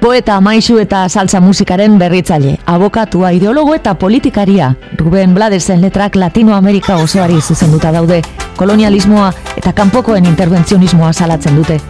[0.00, 4.76] Poeta, maisu eta salsa musikaren berritzaile, abokatua, ideologo eta politikaria.
[4.96, 8.20] Ruben Bladesen letrak Latinoamerika osoari zuzenduta daude,
[8.56, 11.80] kolonialismoa eta kanpokoen intervenzionismoa salatzen dute.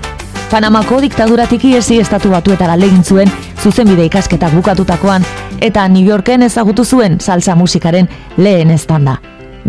[0.51, 3.29] Panamako diktaduratik iesi estatu batuetara legin zuen
[3.61, 5.27] zuzenbide ikasketak bukatutakoan
[5.61, 9.19] eta New Yorken ezagutu zuen salsa musikaren lehen estanda.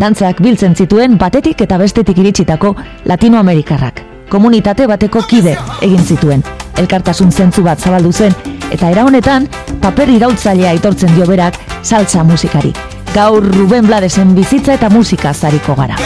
[0.00, 2.72] Dantzeak biltzen zituen batetik eta bestetik iritsitako
[3.04, 4.00] Latinoamerikarrak.
[4.30, 6.42] Komunitate bateko kide egin zituen.
[6.78, 8.34] Elkartasun zentzu bat zabaldu zen
[8.70, 9.48] eta era honetan
[9.82, 12.72] paper irautzailea aitortzen dio berak salsa musikari.
[13.14, 15.96] Gaur Ruben Bladesen bizitza eta musika zariko gara.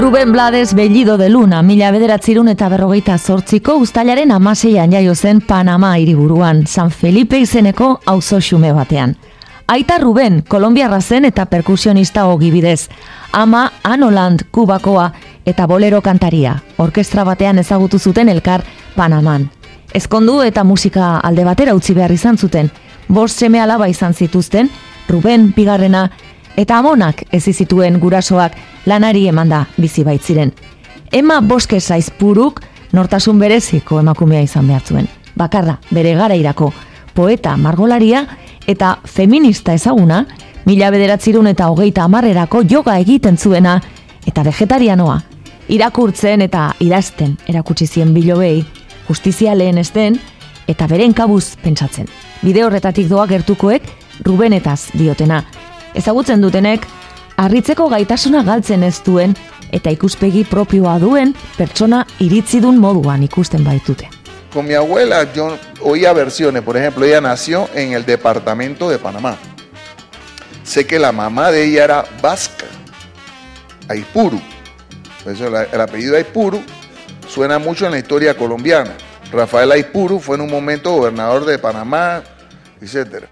[0.00, 5.90] Ruben Blades Bellido de Luna, mila bederatzirun eta berrogeita zortziko ustailaren amaseian jaio zen Panama
[6.00, 9.18] hiriburuan, San Felipe izeneko auzo xume batean.
[9.66, 12.88] Aita Ruben, Kolombiarra zen eta perkusionista ogibidez.
[13.32, 15.12] Ama Anoland, Kubakoa
[15.44, 16.62] eta Bolero kantaria.
[16.78, 18.64] Orkestra batean ezagutu zuten elkar
[18.96, 19.50] Panaman.
[19.92, 22.70] Ezkondu eta musika alde batera utzi behar izan zuten.
[23.08, 24.70] Bost seme alaba izan zituzten,
[25.10, 26.10] Ruben, bigarrena,
[26.60, 30.52] eta amonak ez zituen gurasoak lanari emanda bizi baitziren.
[31.12, 32.60] Ema boske zaizpuruk
[32.92, 35.08] nortasun bereziko emakumea izan behar zuen.
[35.36, 36.72] Bakarra, bere gara irako,
[37.14, 38.26] poeta margolaria
[38.66, 40.24] eta feminista ezaguna,
[40.66, 43.80] mila bederatzirun eta hogeita amarrerako yoga egiten zuena
[44.26, 45.20] eta vegetarianoa.
[45.70, 48.64] Irakurtzen eta idazten erakutsi zien bilobei,
[49.08, 50.18] justizia lehen esten
[50.68, 52.06] eta beren kabuz pentsatzen.
[52.42, 53.82] Bide horretatik doa gertukoek
[54.24, 55.40] Rubenetaz diotena,
[55.94, 56.86] ezagutzen dutenek,
[57.36, 59.36] harritzeko gaitasuna galtzen ez duen
[59.72, 64.08] eta ikuspegi propioa duen pertsona iritzidun moduan ikusten baitute.
[64.52, 69.36] Con mi abuela yo oía versiones, por ejemplo, ella nació en el departamento de Panamá.
[70.64, 72.66] Sé que la mamá de ella era vasca,
[73.88, 74.40] Aipuru.
[75.22, 76.62] Por eso el apellido Aipuru
[77.28, 78.92] suena mucho en la historia colombiana.
[79.32, 82.22] Rafael Aipuru fue en un momento gobernador de Panamá,
[82.82, 83.26] etc.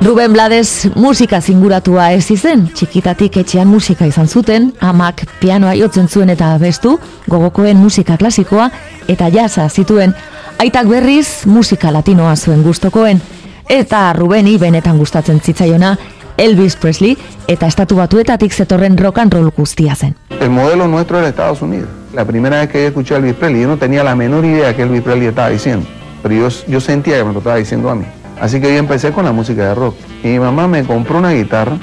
[0.00, 6.30] Ruben Blades musika zinguratua ez izen, txikitatik etxean musika izan zuten, amak pianoa jotzen zuen
[6.30, 6.98] eta bestu,
[7.28, 8.70] gogokoen musika klasikoa
[9.08, 10.14] eta jasa zituen,
[10.58, 13.20] aitak berriz musika latinoa zuen gustokoen,
[13.68, 15.96] eta Rubeni benetan gustatzen zitzaiona,
[16.36, 17.16] Elvis Presley
[17.48, 20.14] eta estatu batuetatik zetorren rock and roll guztia zen.
[20.40, 21.88] El modelo nuestro era Estados Unidos.
[22.12, 24.74] La primera vez que yo escuché a Elvis Presley, yo no tenía la menor idea
[24.76, 25.86] que Elvis Presley estaba diciendo.
[26.28, 28.04] Pero yo, sentía que me lo estaba diciendo a mí.
[28.40, 29.94] Así que yo empecé con la música de rock.
[30.24, 31.78] Y mi mamá me compró una guitarra,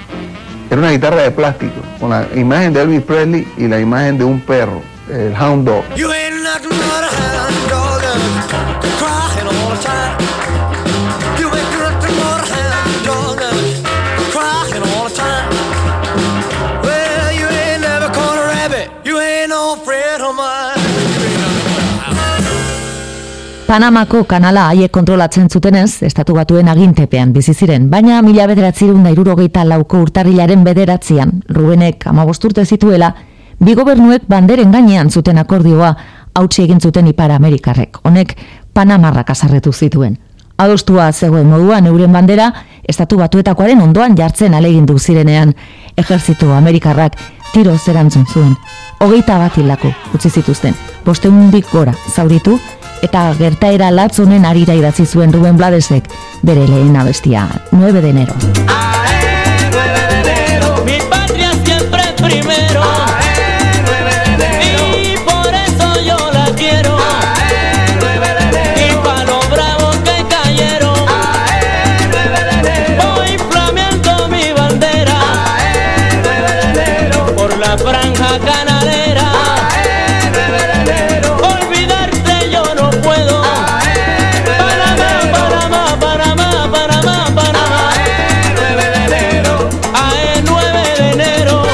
[0.70, 4.26] era una guitarra de plástico, con la imagen de Elvis Presley y la imagen de
[4.26, 5.84] un perro, el Hound Dog.
[23.74, 29.64] Panamako kanala haiek kontrolatzen zutenez, estatu batuen agintepean bizi ziren, baina mila bederatzirun da irurogeita
[29.66, 33.08] lauko urtarrilaren bederatzean, Rubenek amabosturte zituela,
[33.58, 35.90] bi gobernuek banderen gainean zuten akordioa
[36.36, 37.98] hautsi egin zuten Ipar Amerikarrek.
[38.04, 38.36] Honek
[38.78, 40.20] Panamarrak azarretu zituen.
[40.58, 42.52] Adostua zegoen moduan euren bandera,
[42.88, 45.56] estatu batuetakoaren ondoan jartzen alegindu zirenean,
[45.98, 47.18] ejerzitu Amerikarrak
[47.56, 48.54] tiro zerantzun zuen.
[49.02, 50.78] Hogeita bat hilako, utzi zituzten,
[51.10, 52.60] bosteundik gora, zauritu,
[53.04, 56.08] eta gertaera latzunen arira idatzi zuen Ruben Bladesek
[56.42, 59.23] bere lehen abestia 9 de enero.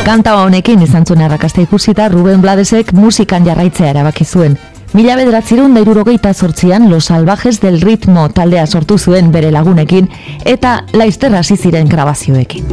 [0.09, 4.55] Kanta honekin izan zuen arrakasta ikusita Ruben Bladesek musikan jarraitzea erabaki zuen.
[4.97, 10.09] Mila bederatzirun da irurogeita sortzian Los Salvajes del Ritmo taldea sortu zuen bere lagunekin
[10.49, 12.65] eta laizterra ziren grabazioekin.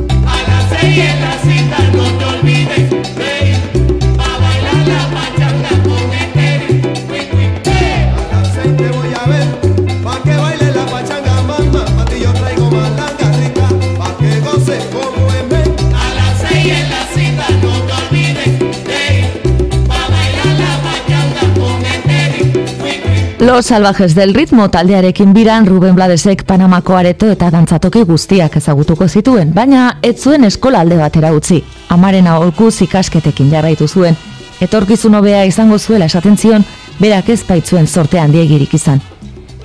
[23.56, 29.54] Los salvajes del ritmo taldearekin biran Ruben Bladesek Panamako areto eta dantzatoki guztiak ezagutuko zituen,
[29.54, 31.62] baina ez zuen eskola alde batera utzi.
[31.88, 34.18] Amaren aholkuz ikasketekin jarraitu zuen.
[34.60, 36.66] Etorkizun hobea izango zuela esaten zion,
[37.00, 39.00] berak ez baitzuen sortean diegirik izan.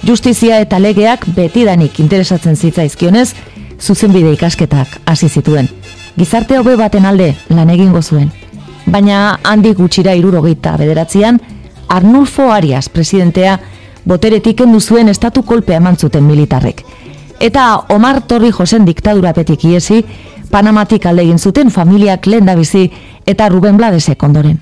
[0.08, 3.34] Justizia eta legeak betidanik interesatzen zitzaizkionez,
[3.82, 5.68] zuzenbide ikasketak hasi zituen.
[6.16, 8.32] Gizarte hobe baten alde lan egingo zuen.
[8.86, 11.42] Baina handik gutxira irurogeita bederatzean,
[11.92, 13.60] Arnulfo Arias presidentea
[14.06, 16.84] boteretik endu zuen estatu kolpea eman zuten militarrek.
[17.40, 20.04] Eta Omar Torri Josen diktadura petik iesi,
[20.52, 22.92] Panamatik alde egin zuten familiak lehen bizi
[23.26, 24.60] eta Ruben Bladesek ondoren.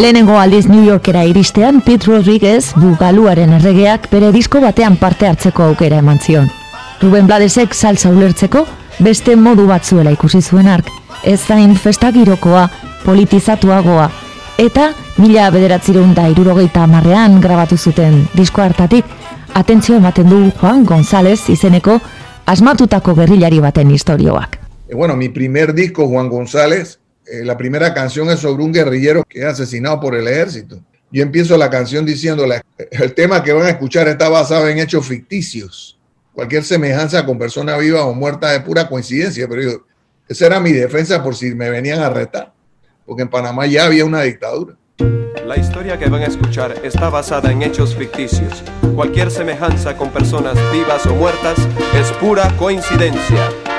[0.00, 5.98] Lehenengo aldiz New Yorkera iristean, Pete Rodriguez, bugaluaren erregeak, bere disko batean parte hartzeko aukera
[6.00, 6.46] eman zion.
[7.02, 8.62] Ruben Bladesek salsa ulertzeko,
[9.04, 10.88] beste modu batzuela ikusi zuen ark,
[11.22, 12.62] ez zain festagirokoa,
[13.04, 14.06] politizatuagoa,
[14.56, 14.86] eta
[15.18, 19.04] mila bederatzireun da irurogeita amarrean grabatu zuten disko hartatik,
[19.52, 21.98] atentzio ematen du Juan González izeneko
[22.46, 24.56] asmatutako gerrilari baten historioak.
[24.88, 26.99] E bueno, mi primer disco, Juan González,
[27.30, 30.80] Eh, la primera canción es sobre un guerrillero que es asesinado por el ejército.
[31.12, 32.44] Yo empiezo la canción diciendo,
[32.90, 35.98] el tema que van a escuchar está basado en hechos ficticios.
[36.32, 39.86] Cualquier semejanza con persona viva o muerta es pura coincidencia, pero yo,
[40.28, 42.52] esa era mi defensa por si me venían a retar,
[43.06, 44.76] porque en Panamá ya había una dictadura.
[45.46, 48.62] La historia que van a escuchar está basada en hechos ficticios.
[48.94, 51.58] Cualquier semejanza con personas vivas o muertas
[51.94, 53.69] es pura coincidencia.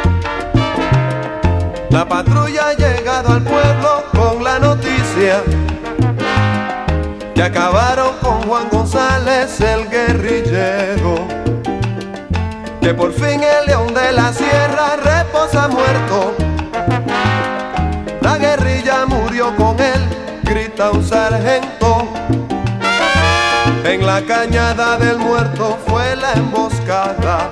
[1.91, 5.43] La patrulla ha llegado al pueblo con la noticia
[7.35, 11.27] que acabaron con Juan González el guerrillero.
[12.79, 16.33] Que por fin el león de la sierra reposa muerto.
[18.21, 20.01] La guerrilla murió con él,
[20.43, 22.07] grita un sargento.
[23.83, 27.51] En la cañada del muerto fue la emboscada.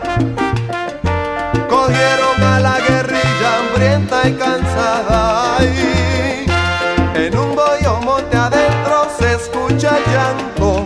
[3.80, 5.58] Hambrienta y cansada.
[5.64, 10.86] Y en un bollo monte adentro se escucha llanto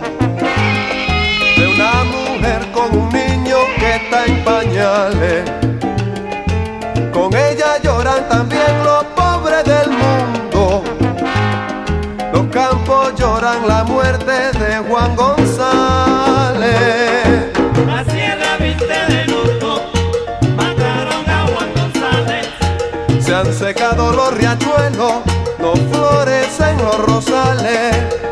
[1.56, 5.50] de una mujer con un niño que está en pañales.
[7.12, 10.84] Con ella lloran también los pobres del mundo.
[12.32, 16.13] Los campos lloran la muerte de Juan González.
[24.12, 25.22] Los riachuelos,
[25.58, 28.23] no florecen los rosales.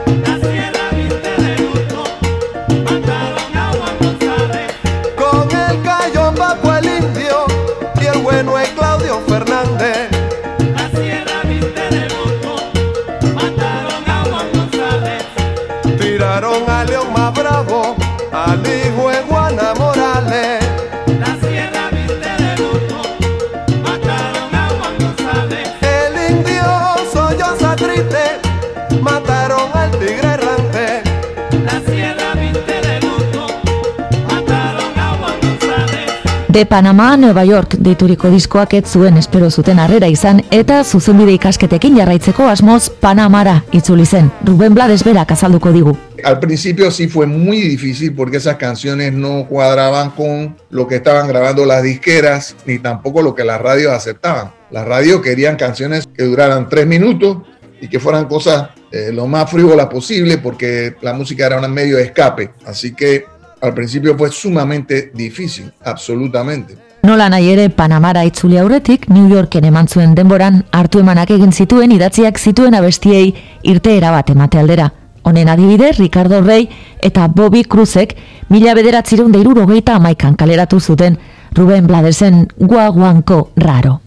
[36.53, 41.95] De Panama, Nueva York deituriko diskoak ez zuen espero zuten harrera izan eta zuzenbide ikasketekin
[41.97, 44.29] jarraitzeko asmoz Panamara itzuli zen.
[44.45, 45.95] Ruben Blades berak azalduko digu.
[46.23, 51.27] Al principio sí fue muy difícil porque esas canciones no cuadraban con lo que estaban
[51.27, 54.53] grabando las disqueras ni tampoco lo que las radios aceptaban.
[54.71, 57.39] Las radios querían canciones que duraran tres minutos
[57.81, 61.97] y que fueran cosas eh, lo más frívolas posible porque la música era un medio
[61.97, 62.51] de escape.
[62.67, 63.25] Así que
[63.63, 66.77] al principio fue sumamente difícil, absolutamente.
[67.03, 71.95] Nola nahi ere Panamara itzuli aurretik, New Yorken eman zuen denboran, hartu emanak egin zituen
[71.95, 74.93] idatziak zituen abestiei irteera bat emate aldera.
[75.23, 76.69] Honen adibide, Ricardo Rey
[77.01, 78.17] eta Bobby Cruzek
[78.51, 81.19] mila bederatzireun deiruro geita amaikan kaleratu zuten
[81.55, 84.01] Ruben Bladesen guaguanko raro.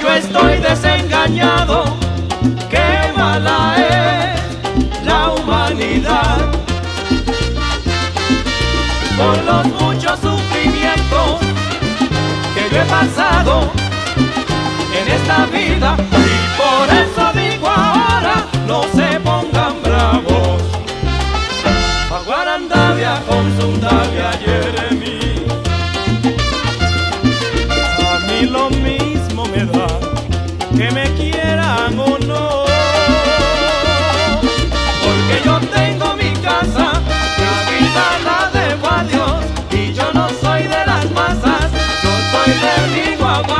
[0.00, 1.84] Yo estoy desengañado,
[2.70, 6.38] qué mala es la humanidad.
[9.16, 11.40] Por los muchos sufrimientos
[12.54, 13.70] que yo he pasado
[14.98, 20.62] en esta vida y por eso digo ahora no se pongan bravos.
[22.12, 23.78] A Guarandavia con su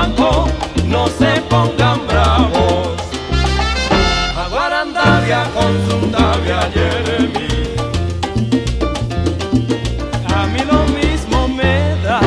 [0.06, 2.96] No se pongan bravos.
[4.36, 7.74] A Guarandavia con su Davia Jeremy.
[10.32, 12.20] A mí lo mismo me da.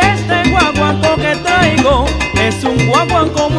[0.00, 2.06] Este guaguanco que traigo
[2.40, 3.50] es un guaguanco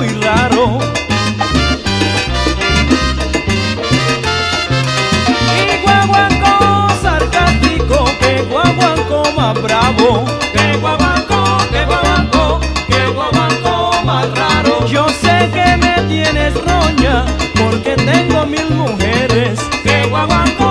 [9.98, 14.86] Que guaguanco, que guaguanco, que guaguanco más raro.
[14.86, 17.26] Yo sé que me tienes roña
[17.56, 19.60] porque tengo mil mujeres.
[19.84, 20.67] Que guaguanco,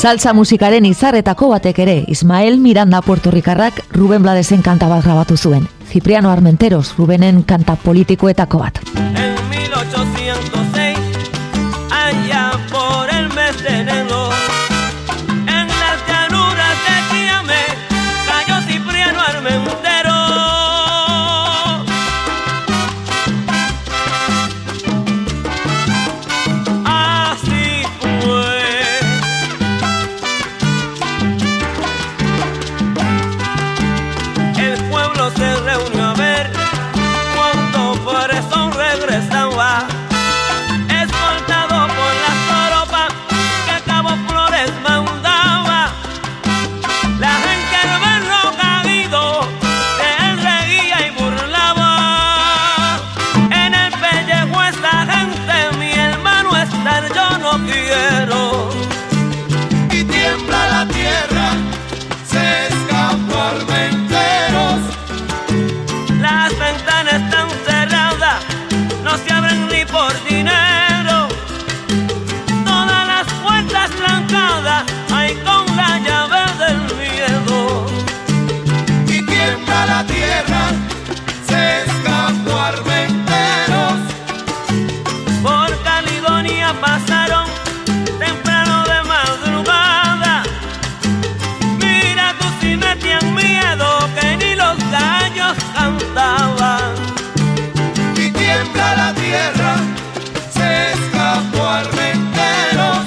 [0.00, 5.68] Salsa musikaren izarretako batek ere, Ismael Miranda Puertorrikarrak Ruben Bladesen kanta bat grabatu zuen.
[5.92, 8.80] Cipriano Armenteros, Rubenen kanta politikoetako bat.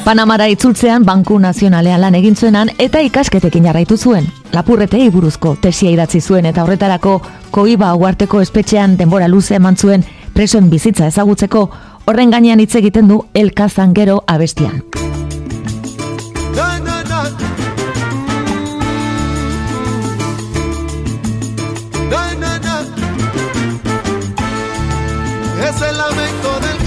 [0.04, 4.26] Panamara itzultzean Banku Nazionalean lan egin zuenan eta ikasketekin jarraitu zuen.
[4.52, 7.22] Lapurretei buruzko tesia idatzi zuen eta horretarako
[7.56, 11.70] koiba uarteko espetxean denbora luze eman zuen presoen bizitza ezagutzeko
[12.06, 14.84] horren gainean hitz egiten du elkazan gero abestian.
[25.64, 26.84] Es el lamento del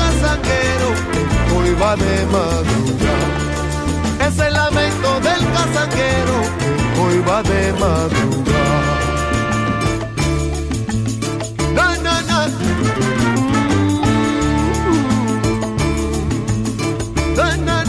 [1.97, 2.76] de madrugar.
[7.27, 8.85] Va de madrugar.
[11.75, 12.47] Na, na, na.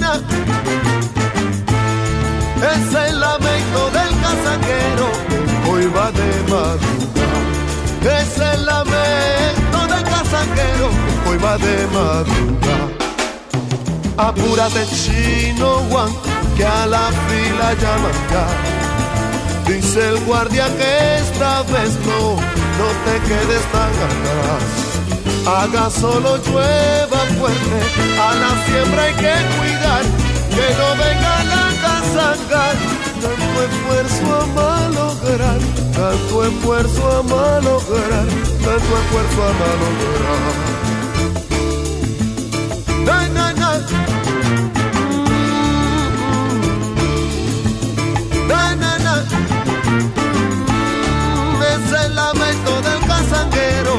[0.03, 0.13] Na.
[2.74, 7.46] Es el lamento del casaquero que hoy va de madrugar.
[8.20, 12.88] Es el lamento del casaquero que hoy va de madrugar.
[14.17, 16.10] Apúrate chino Juan,
[16.56, 18.76] que a la fila llaman ya.
[19.68, 22.36] Dice el guardia que esta vez no,
[22.80, 24.64] no te quedes tan atrás.
[25.46, 27.80] Haga solo llueva fuerte,
[28.20, 30.04] a la siembra hay que cuidar,
[30.56, 32.66] que no venga la casaca.
[33.22, 35.60] Tanto esfuerzo a malograr,
[35.94, 38.28] tanto esfuerzo a malograr,
[38.64, 40.56] tanto esfuerzo a malograr.
[43.06, 43.72] Na, na, na.
[48.48, 49.57] Na, na, na.
[52.18, 53.94] Lamento del casanguero,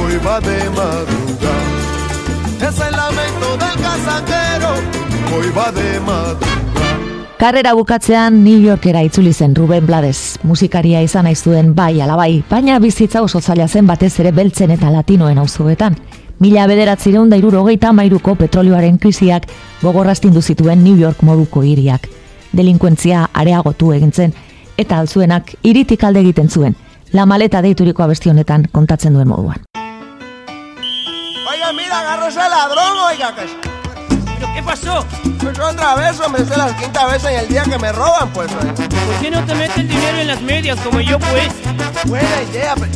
[0.00, 1.56] hoy va de madrugada.
[2.68, 4.70] Es el lamento del casanguero,
[5.34, 6.46] hoy va de madrugada.
[7.36, 10.38] Karrera bukatzean New Yorkera itzuli zen Ruben Blades.
[10.44, 14.90] Musikaria izan nahi zuen bai alabai, baina bizitza oso zaila zen batez ere beltzen eta
[14.94, 15.98] latinoen auzoetan.
[16.38, 19.50] Mila bederatzireun da irurogeita mairuko petrolioaren krisiak
[19.82, 22.06] gogorrastindu zituen New York moduko hiriak.
[22.52, 24.34] Delinkuentzia areagotu egin zen,
[24.76, 26.84] eta altzuenak iritik alde egiten zuen.
[27.12, 29.62] La maleta deituriko abesti honetan kontatzen duen moduan.
[31.50, 33.46] Oiga, mira, agarro ese ladrón, oiga, que
[34.38, 35.04] ¿Pero qué pasó?
[35.40, 38.50] pues otra vez, hombre, es la quinta vez en el día que me roban, pues.
[38.60, 38.74] oiga.
[38.74, 41.48] ¿Por qué no te metes el dinero en las medias como yo, pues?
[42.04, 42.92] Buena idea, pero...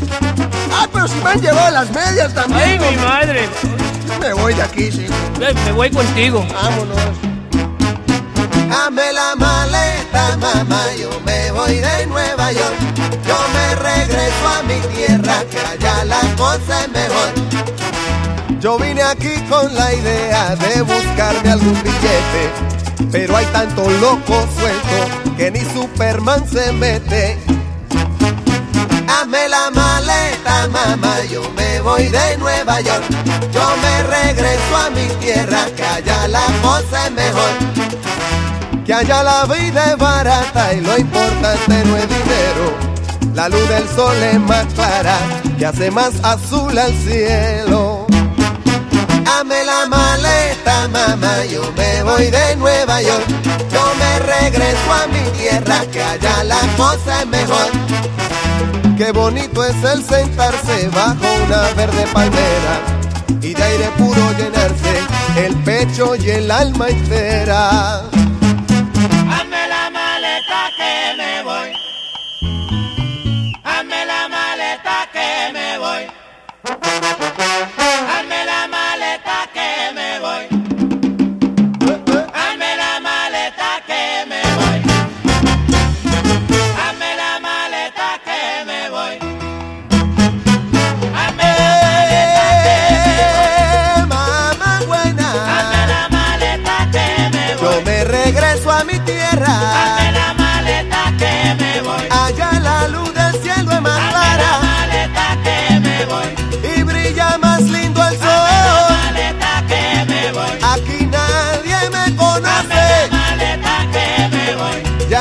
[0.75, 2.63] Ah, pero si me han llevado las medias también.
[2.63, 3.05] ¡Ay, mi hombre.
[3.05, 3.49] madre!
[4.21, 5.07] Me voy de aquí, sí.
[5.65, 6.45] Me voy contigo.
[6.53, 6.99] Vámonos.
[8.73, 12.75] Dame la maleta, mamá, yo me voy de Nueva York.
[13.29, 17.29] Yo me regreso a mi tierra, que allá la cosa es mejor.
[18.61, 22.51] Yo vine aquí con la idea de buscarme algún billete,
[23.11, 27.39] pero hay tanto loco suelto que ni Superman se mete.
[29.07, 33.05] Dame la maleta, mamá, yo me voy de Nueva York.
[33.53, 38.12] Yo me regreso a mi tierra, que allá la cosa es mejor.
[38.85, 42.93] Que allá la vida es barata y lo importante no es dinero.
[43.35, 45.17] La luz del sol es más clara,
[45.57, 48.07] que hace más azul al cielo.
[49.25, 53.25] Dame la maleta, mamá, yo me voy de Nueva York.
[53.73, 57.71] Yo me regreso a mi tierra, que allá la cosa es mejor.
[58.97, 62.81] Qué bonito es el sentarse bajo una verde palmera
[63.41, 68.03] y de aire puro llenarse el pecho y el alma entera.
[73.65, 76.05] Hazme la maleta que me voy.
[78.15, 80.45] Hazme la maleta que me voy.
[82.35, 84.79] Hazme la maleta que me voy.
[86.75, 87.83] Hazme la maleta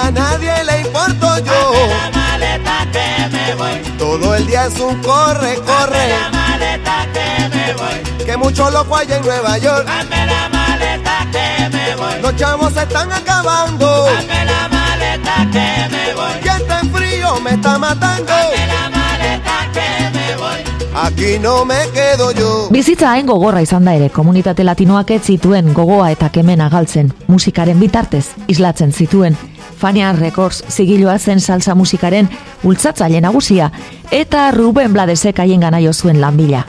[0.01, 1.61] a nadie le importo yo.
[1.87, 3.97] La maleta que me voy.
[3.97, 8.25] Todo el día es un corre, corre, la maleta que me voy.
[8.25, 9.85] que mucho loco hay en Nueva York.
[9.87, 12.21] La maleta que me voy.
[12.21, 16.33] Los chavos se están acabando Hazme la maleta que me voy.
[16.43, 18.33] y este frío me está matando.
[18.33, 20.81] La maleta que me voy.
[21.03, 22.67] Aquí no me quedo yo.
[22.69, 27.79] Bizitza hain gogorra izan da ere, komunitate latinoak ez zituen gogoa eta kemena galtzen, musikaren
[27.79, 29.37] bitartez islatzen zituen.
[29.81, 32.27] Fania Records zigiloa zen salsa musikaren
[32.63, 33.71] ultzatzaile nagusia,
[34.13, 36.67] eta Ruben Bladesek haien gana zuen lanbila.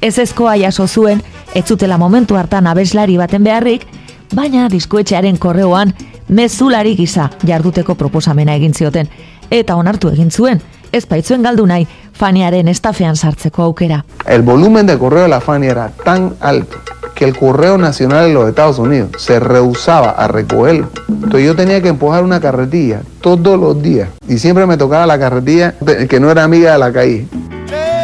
[0.00, 1.22] Ez ezkoa jaso zuen,
[1.54, 3.86] ez zutela momentu hartan abeslari baten beharrik,
[4.34, 5.92] baina diskoetxearen korreoan
[6.28, 9.08] mezulari gisa jarduteko proposamena egin zioten,
[9.50, 10.62] eta onartu egin zuen,
[10.92, 14.04] ez baitzuen galdu nahi, Faniaren estafean sartzeko aukera.
[14.26, 16.78] El volumen de correo de la Fania era tan alto
[17.14, 20.90] que el correo nacional de los Estados Unidos se rehusaba a recogerlo.
[21.08, 25.18] Entonces yo tenía que empujar una carretilla todos los días y siempre me tocaba la
[25.18, 25.74] carretilla
[26.08, 27.26] que no era amiga de la calle.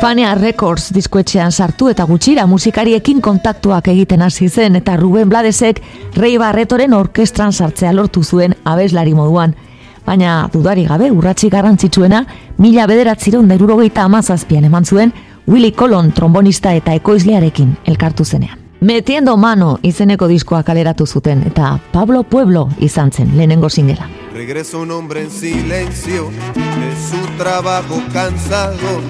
[0.00, 5.80] Fania Records diskoetxean sartu eta gutxira musikariekin kontaktuak egiten hasi zen eta Ruben Bladesek
[6.14, 9.56] Rei Barretoren orkestran sartzea lortu zuen abeslari moduan.
[10.08, 12.22] Baina dudari gabe urratsi garrantzitsuena
[12.64, 15.12] mila bederatziron derurogeita amazazpian eman zuen
[15.46, 18.56] Willy Colon trombonista eta ekoizlearekin elkartu zenean.
[18.80, 24.08] Metiendo mano izeneko diskoa kaleratu zuten eta Pablo Pueblo izan zen lehenengo singela.
[24.32, 29.02] Regresa un hombre en silencio de su trabajo cansado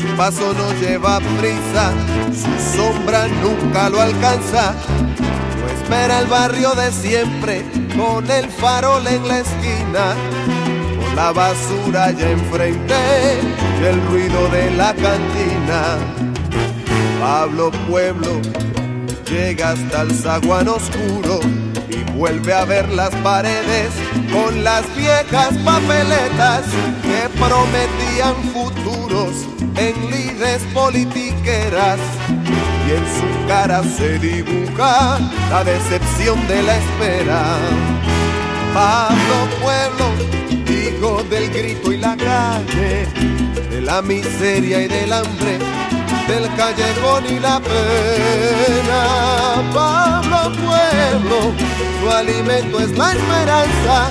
[0.00, 1.92] Su paso no lleva prisa,
[2.32, 4.74] su sombra nunca lo alcanza.
[5.60, 7.64] No espera el barrio de siempre,
[7.96, 10.14] con el farol en la esquina,
[10.98, 12.94] con la basura ya enfrente
[13.80, 15.98] y el ruido de la cantina.
[17.20, 18.40] Pablo Pueblo
[19.28, 21.40] llega hasta el zaguán oscuro
[21.88, 23.90] y vuelve a ver las paredes
[24.32, 26.64] con las viejas papeletas
[27.02, 29.32] que prometían futuros
[29.76, 31.98] en lides politiqueras
[32.86, 35.18] y en su cara se dibuja
[35.50, 37.42] la decepción de la espera.
[38.74, 40.06] Pablo Pueblo,
[40.68, 43.06] hijo del grito y la calle,
[43.70, 45.58] de la miseria y del hambre,
[46.28, 49.00] del callejón y la pena.
[49.74, 51.52] Pablo Pueblo,
[52.00, 54.10] su alimento es la esperanza,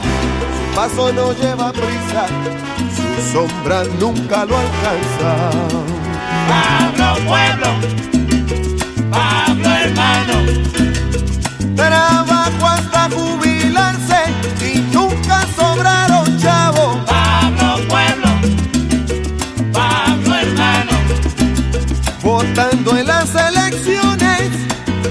[0.58, 2.26] su paso no lleva prisa
[3.36, 5.50] sombra nunca lo alcanza.
[6.50, 7.70] Pablo Pueblo,
[9.12, 10.34] Pablo hermano,
[11.76, 14.20] trabajo hasta jubilarse
[14.62, 17.00] y nunca sobraron chavo.
[17.06, 18.30] Pablo Pueblo,
[19.72, 20.94] Pablo hermano,
[22.22, 24.50] votando en las elecciones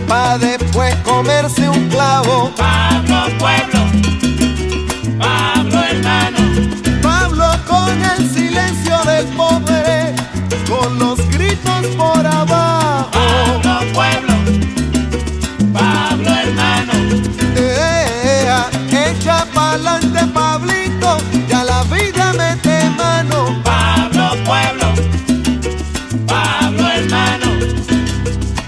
[0.08, 2.52] para después comerse un clavo.
[2.56, 3.13] Pablo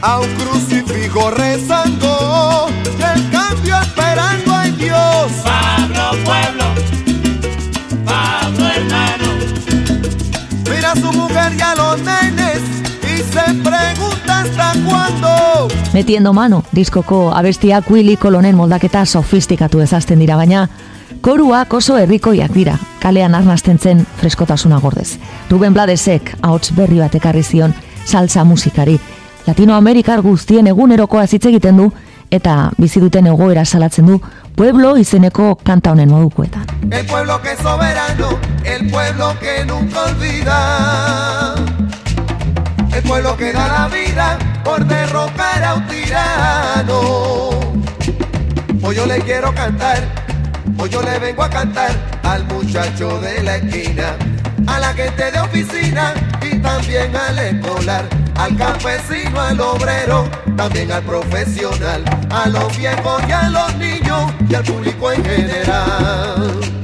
[0.03, 5.33] A un crucifijo rezando, y el cambio esperando a Dios.
[5.43, 6.67] Pablo Pueblo.
[10.95, 12.61] su mujer y a los nenes
[13.03, 15.69] y se pregunta hasta cuándo.
[15.93, 20.69] Metiendo mano, diskoko abestiak Willy Kolonen moldaketa sofistikatu ezazten dira baina,
[21.21, 25.19] koruak oso herrikoiak dira, kalean arnazten zen freskotasuna gordez.
[25.51, 29.01] Ruben Bladesek, ahots berri bat ekarri zion, salsa musikari.
[29.47, 31.91] Latinoamerikar guztien egunerokoa hitz egiten du,
[32.31, 34.21] eta bizi duten egoera salatzen du
[34.57, 36.65] pueblo izeneko kanta honen modukoetan.
[36.91, 41.55] El pueblo que es soberano, el pueblo que nunca olvida.
[42.93, 47.01] El pueblo que da la vida por derrocar a un tirano.
[48.83, 49.99] Hoy yo le quiero cantar,
[50.79, 51.91] hoy yo le vengo a cantar
[52.23, 54.17] al muchacho de la esquina,
[54.67, 58.05] a la gente de oficina y también al escolar
[58.39, 64.55] al campesino, al obrero, también al profesional, a los viejos y a los niños y
[64.55, 66.76] al público en general.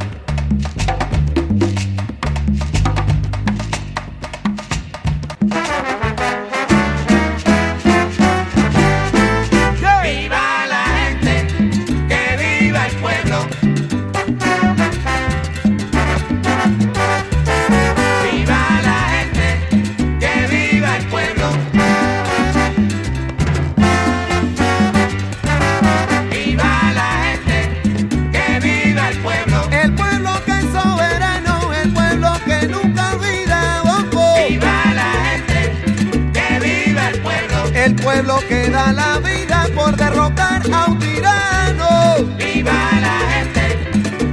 [38.43, 42.25] Pueblo que da la vida por derrocar a un tirano.
[42.37, 43.79] ¡Viva la gente!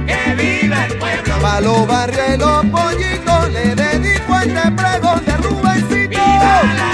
[0.06, 1.38] ¡Que viva el pueblo!
[1.40, 6.08] Pa' los barrios y los pollitos le dedico este pregón de Rubencito.
[6.08, 6.89] ¡Viva la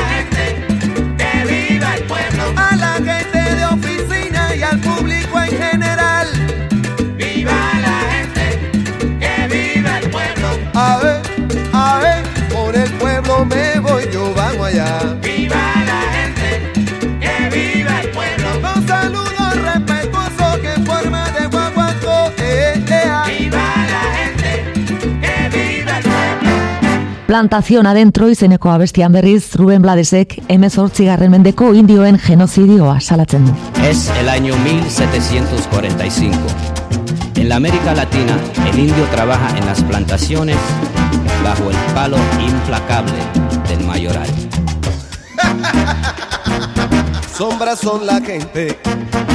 [27.26, 30.36] Plantazion adentro izeneko abestian berriz Ruben Bladesek
[30.98, 33.52] garren mendeko indioen genozidioa salatzen du.
[33.82, 36.38] Es el año 1745.
[37.34, 38.38] En la América Latina,
[38.70, 40.56] el indio trabaja en las plantaciones
[41.42, 43.18] bajo el palo implacable
[43.68, 44.28] del mayoral.
[47.36, 48.78] Sombras son la gente.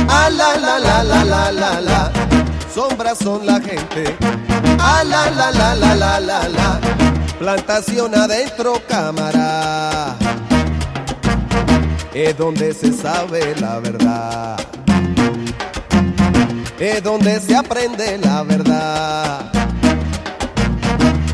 [0.08, 2.12] Ah, la, la, la, la, la, la, la.
[2.73, 4.15] Sombras son la gente.
[4.80, 7.11] Ah, la, la, la, la, la, la, la.
[7.41, 10.15] Plantación adentro, cámara.
[12.13, 14.60] Es donde se sabe la verdad.
[16.77, 19.51] Es donde se aprende la verdad.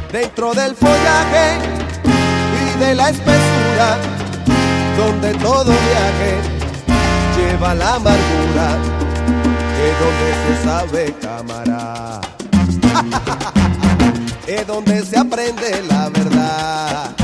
[0.09, 1.57] Dentro del follaje
[2.55, 3.97] y de la espesura,
[4.97, 6.37] donde todo viaje
[7.35, 8.77] lleva la amargura,
[9.83, 12.21] es donde se sabe cámara,
[14.47, 17.15] es donde se aprende la verdad.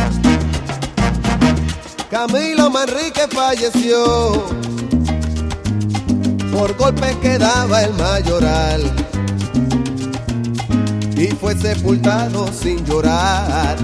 [2.11, 4.45] Camilo Manrique falleció
[6.51, 8.81] por golpe que daba el mayoral
[11.15, 13.77] y fue sepultado sin llorar.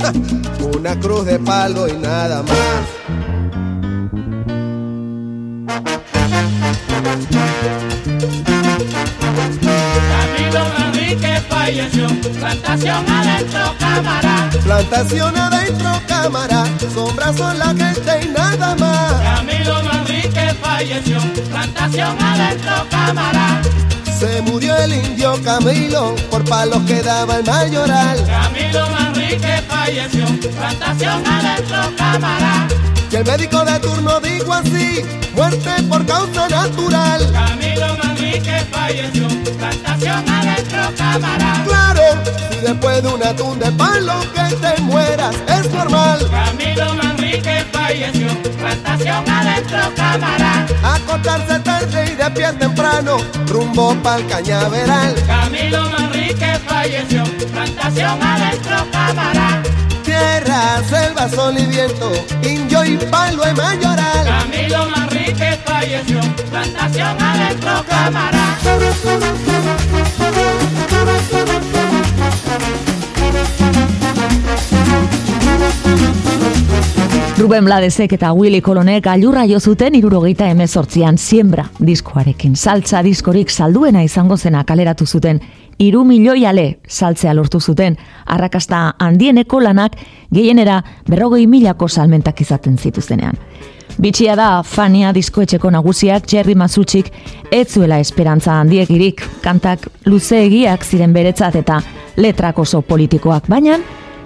[0.76, 3.00] Una cruz de palo y nada más.
[11.70, 14.50] Plantación adentro, cámara.
[14.64, 16.64] Plantación adentro, cámara.
[16.92, 19.12] Sombras son la gente y nada más.
[19.22, 21.20] Camilo Manrique falleció.
[21.48, 23.62] Plantación adentro, cámara.
[24.18, 28.18] Se murió el indio Camilo por palos que daba el mayoral.
[28.26, 30.26] Camilo Manrique falleció.
[30.50, 32.66] Plantación adentro, cámara.
[33.12, 35.04] Y el médico de turno dijo así,
[35.36, 37.30] muerte por causa natural.
[37.32, 38.09] Camilo Manrique
[38.70, 41.64] falleció, plantación adentro, cámara.
[41.66, 42.02] Claro,
[42.50, 46.28] si después de un atún de palo que te mueras es normal.
[46.30, 50.66] Camilo Manrique falleció, plantación adentro, cámara.
[50.82, 55.14] Acostarse tarde y de pie temprano, rumbo pa'l cañaveral.
[55.26, 59.62] Camilo Manrique falleció, plantación adentro, cámara
[60.10, 62.10] tierra, selva, sol y viento,
[62.42, 64.26] indio y palo en mayoral.
[64.26, 65.39] Camilo Manrique
[65.80, 68.58] falleció, plantación adentro, cámara.
[77.38, 82.56] Ruben Bladesek eta Willy Kolonek gailurra jo zuten irurogeita emezortzian siembra diskoarekin.
[82.56, 85.40] Saltza diskorik salduena izango zena kaleratu zuten
[85.78, 89.96] iru milioi ale saltzea lortu zuten, arrakasta handieneko lanak
[90.30, 93.40] gehienera berrogei milako salmentak izaten zituztenean.
[93.98, 97.10] Bitxia da, Fania diskoetxeko nagusiak Jerry Mazutxik
[97.50, 101.80] ez zuela esperantza handiegirik, kantak luzeegiak ziren beretzat eta
[102.16, 103.78] letrak oso politikoak, baina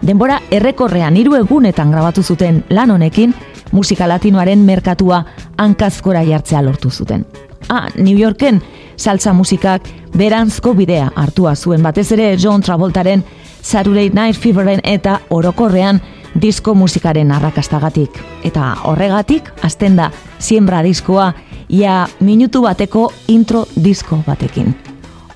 [0.05, 3.35] denbora errekorrean hiru egunetan grabatu zuten lan honekin,
[3.73, 5.25] musika latinoaren merkatua
[5.59, 7.25] hankazkora jartzea lortu zuten.
[7.69, 8.61] Ah, New Yorken
[8.97, 13.25] salsa musikak berantzko bidea hartua zuen batez ere John Travoltaren
[13.63, 16.01] Saturday Night Feveren eta orokorrean
[16.35, 18.19] disko musikaren arrakastagatik.
[18.45, 21.33] Eta horregatik, azten da, siembra diskoa,
[21.69, 24.75] ia minutu bateko intro disko batekin.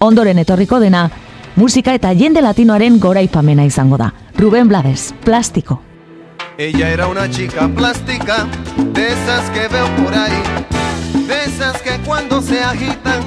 [0.01, 1.09] Ondoren etorriko dena,
[1.57, 4.13] musika eta jende latinoaren goraipamena izango da.
[4.39, 5.83] Ruben Blades, Plastiko.
[6.59, 8.47] Ella era una chica plástica,
[8.93, 10.43] de esas que veo por ahí,
[11.27, 13.23] de esas que cuando se agitan,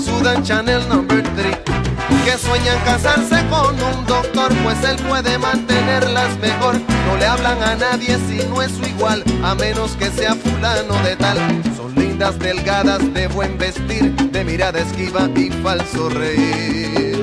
[0.00, 1.75] sudan Chanel number 3,
[2.24, 7.74] que sueñan casarse con un doctor, pues él puede mantenerlas mejor, no le hablan a
[7.76, 11.38] nadie si no es su igual, a menos que sea fulano de tal,
[11.76, 17.16] son lindas, delgadas, de buen vestir, de mirada esquiva y falso reír.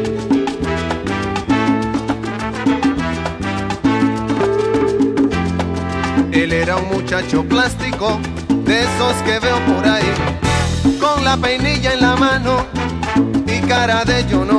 [6.31, 8.19] Él era un muchacho plástico,
[8.65, 10.11] de esos que veo por ahí,
[10.99, 12.65] con la peinilla en la mano
[13.45, 14.52] y cara de yo no.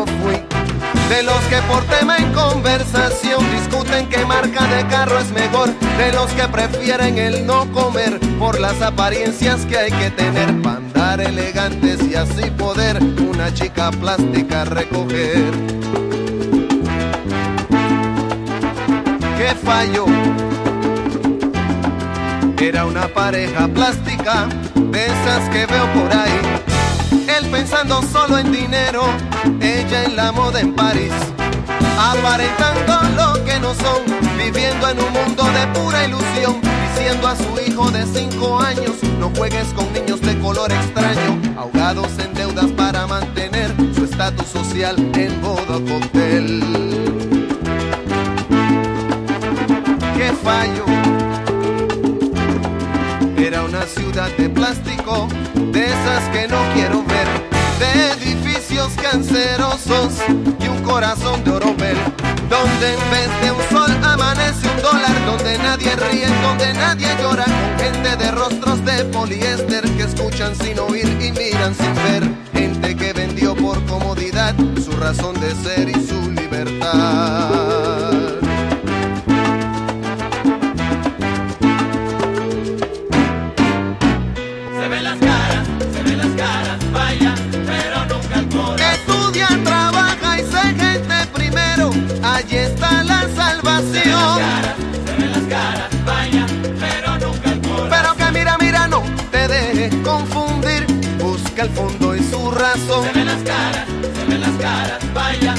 [1.08, 5.70] De los que por tema en conversación discuten qué marca de carro es mejor.
[5.98, 10.76] De los que prefieren el no comer por las apariencias que hay que tener para
[10.76, 15.52] andar elegantes y así poder una chica plástica recoger.
[19.36, 20.06] ¿Qué fallo?
[22.58, 26.73] Era una pareja plástica, de esas que veo por ahí.
[27.36, 29.02] Él pensando solo en dinero,
[29.60, 31.12] ella en la moda en París.
[31.98, 34.02] Aparentando lo que no son,
[34.38, 36.60] viviendo en un mundo de pura ilusión.
[36.94, 41.40] Diciendo a su hijo de cinco años, no juegues con niños de color extraño.
[41.56, 46.62] Ahogados en deudas para mantener su estatus social en boda cóctel.
[50.16, 51.13] ¿Qué fallo?
[53.86, 57.28] Ciudad de plástico, de esas que no quiero ver,
[57.78, 59.06] de edificios que
[60.84, 61.96] corazón de oropel,
[62.48, 67.44] donde en vez de un sol amanece un dólar, donde nadie ríe, donde nadie llora,
[67.44, 72.96] con gente de rostros de poliéster que escuchan sin oír y miran sin ver, gente
[72.96, 77.93] que vendió por comodidad su razón de ser y su libertad.
[101.64, 103.04] El fondo y su razón.
[103.04, 105.54] Se ven las caras, se ven las caras, vaya,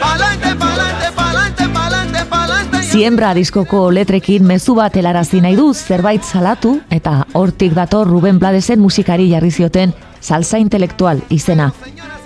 [0.00, 2.82] Pa'lante, pa'lante, pa'lante, pa'lante, pa'lante.
[2.82, 8.80] Siembra diskoko letrekin mezu bat helarazi nahi du zerbait salatu eta hortik dator Ruben Bladesen
[8.80, 11.72] musikari jarri zioten salsa intelektual izena.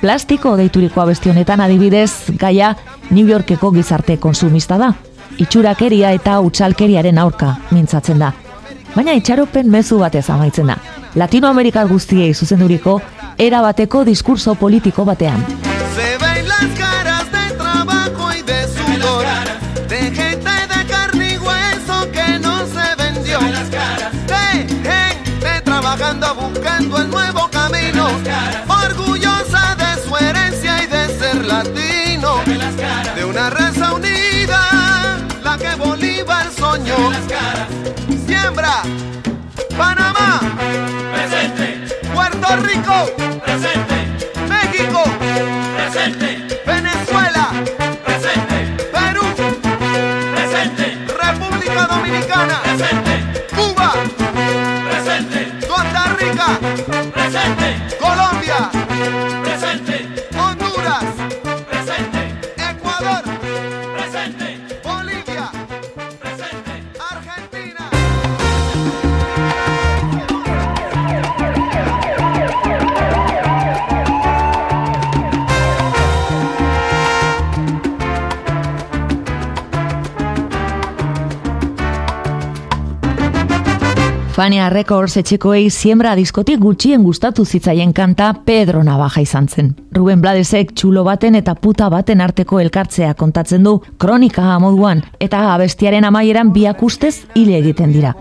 [0.00, 2.76] Plastiko deituriko abesti honetan adibidez gaia
[3.10, 4.94] New Yorkeko gizarte konsumista da.
[5.38, 8.32] Itxurakeria eta utxalkeriaren aurka mintzatzen da.
[8.94, 10.78] Baina itxaropen mezu batez amaitzen da.
[11.18, 13.00] Latinoamerikar guztiei zuzenduriko
[13.38, 15.40] erabateko diskurso politiko batean.
[15.96, 19.26] Se ven las caras de trabajo y de sudor,
[19.88, 27.10] de gente de carne y hueso que no se vendió, de gente trabajando buscando el
[27.10, 28.06] nuevo camino,
[28.68, 32.42] orgullosa de su herencia y de ser latino,
[33.16, 34.60] de una raza unida,
[35.42, 37.10] la que Bolívar soñó.
[38.26, 38.82] Siembra,
[39.78, 40.40] Panamá,
[41.14, 43.87] presente, Puerto Rico, presente,
[84.38, 89.72] Fania Records etxekoei siembra diskotik gutxien gustatu zitzaien kanta Pedro Navaja izan zen.
[89.96, 96.06] Ruben Bladesek txulo baten eta puta baten arteko elkartzea kontatzen du kronika moduan eta abestiaren
[96.06, 98.14] amaieran biak ustez hile egiten dira.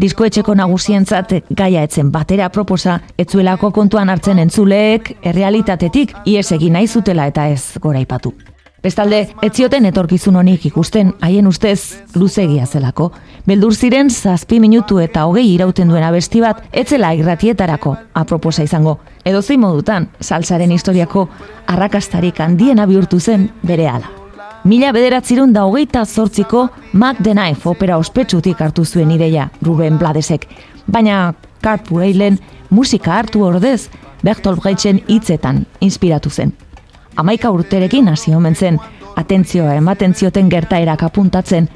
[0.00, 7.28] Diskoetxeko nagusientzat gaia etzen batera proposa, etzuelako kontuan hartzen entzuleek errealitatetik ies egin nahi zutela
[7.28, 8.32] eta ez goraipatu.
[8.82, 13.08] Bestalde, ez zioten etorkizun honik ikusten, haien ustez luzegia zelako.
[13.46, 19.00] Beldur ziren zazpi minutu eta hogei irauten duen abesti bat, etzela irratietarako aproposa izango.
[19.26, 21.26] Edo zein modutan, salsaren historiako
[21.66, 24.12] arrakastarik handiena bihurtu zen bere ala.
[24.64, 30.46] Mila bederatzirun da hogeita zortziko Mac the Knife opera ospetsutik hartu zuen ideia Ruben Bladesek.
[30.86, 32.38] Baina Kurt Weilen
[32.70, 33.88] musika hartu ordez
[34.22, 36.54] Bertolt Brechten hitzetan inspiratu zen.
[37.18, 38.78] Amaika urterekin hasi omen zen,
[39.16, 41.66] atentzioa ematen zioten gertaerak apuntatzen,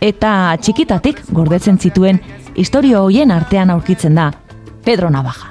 [0.00, 2.20] eta txikitatik gordetzen zituen
[2.56, 4.30] historio hoien artean aurkitzen da
[4.84, 5.48] Pedro Navaja.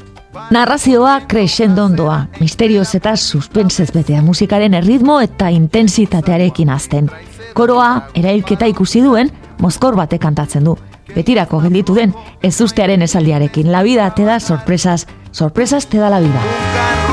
[0.54, 7.10] Narrazioa crescendondoa, misterioz eta suspensez betea musikaren erritmo eta intensitatearekin azten.
[7.58, 10.78] Koroa, erailketa ikusi duen, mozkor batek kantatzen du.
[11.16, 13.72] Betirako gelditu den, ez ustearen esaldiarekin.
[13.74, 17.09] La vida te da sorpresas, sorpresas te da la vida.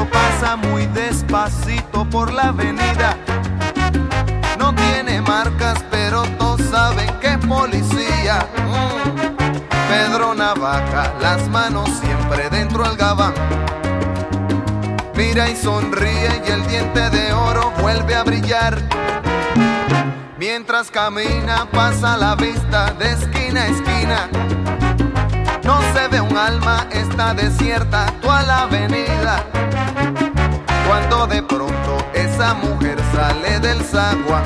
[0.56, 3.16] Muy despacito por la avenida.
[4.58, 8.46] No tiene marcas, pero todos saben que es policía.
[8.66, 9.36] Mm.
[9.88, 13.34] Pedro Navaja, las manos siempre dentro del gabán.
[15.14, 18.82] Mira y sonríe y el diente de oro vuelve a brillar.
[20.38, 24.28] Mientras camina pasa la vista de esquina a esquina.
[25.64, 29.44] No se ve un alma, está desierta toda la avenida.
[30.87, 34.43] Cuando de pronto esa mujer sale del sagua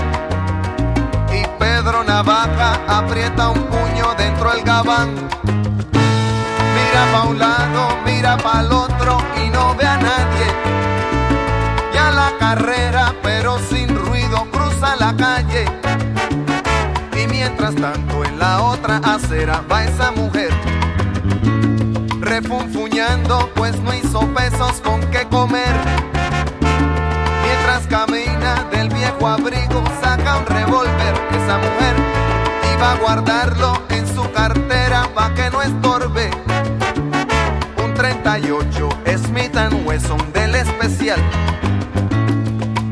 [1.32, 5.14] y Pedro Navaja aprieta un puño dentro del gabán.
[6.74, 10.46] Mira pa' un lado, mira pa' el otro y no ve a nadie.
[11.94, 15.66] Y a la carrera, pero sin ruido, cruza la calle.
[17.16, 20.50] Y mientras tanto en la otra acera va esa mujer
[22.20, 26.09] refunfuñando pues no hizo pesos con qué comer.
[29.10, 31.96] Viejo abrigo saca un revólver, esa mujer
[32.74, 36.30] iba a guardarlo en su cartera pa' que no estorbe.
[37.82, 38.88] Un 38
[39.24, 41.20] Smith Wesson del especial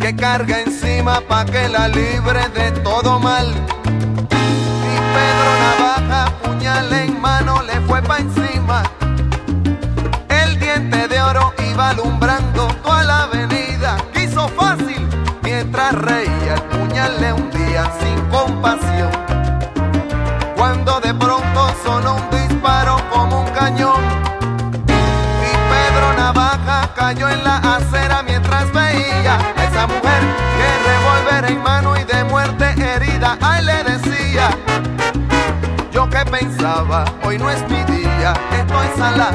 [0.01, 3.47] que carga encima pa' que la libre de todo mal.
[3.47, 8.83] Y Pedro Navaja, puñal en mano, le fue pa' encima.
[10.29, 13.58] El diente de oro iba alumbrando toda la avenida.
[15.89, 19.11] Quiso fácil mientras reía el puñal le hundía sin compasión.
[20.57, 24.03] Cuando de pronto sonó un disparo como un cañón.
[24.87, 30.23] Y Pedro Navaja cayó en la acera mientras veía a esa mujer
[30.57, 33.39] que revólver en mano y de muerte herida.
[33.41, 34.51] Ay, le decía,
[35.93, 39.31] yo que pensaba, hoy no es mi día, estoy sala.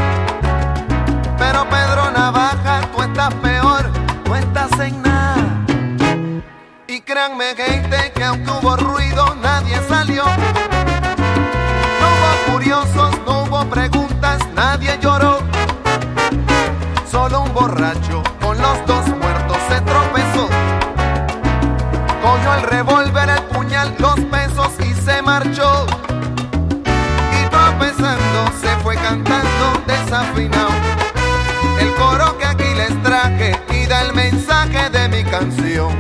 [31.79, 35.91] El coro que aquí les traje y da el mensaje de mi canción.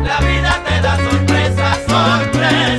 [0.00, 2.71] La vida te da sorpresas, sorpresas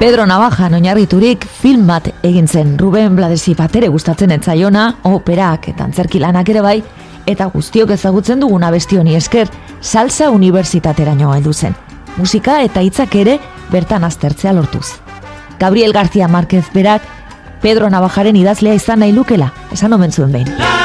[0.00, 6.22] Pedro Navaja oinarriturik film bat egin zen Ruben Bladesi batere gustatzen etzaiona, operak eta antzerki
[6.22, 6.78] lanak ere bai,
[7.28, 11.76] eta guztiok ezagutzen duguna besti honi esker, salsa unibertsitateraino heldu zen.
[12.16, 13.36] Musika eta hitzak ere
[13.68, 14.86] bertan aztertzea lortuz.
[15.60, 17.04] Gabriel García Márquez berak
[17.60, 20.79] Pedro Navajaren idazlea izan nahi lukela, esan omen zuen behin.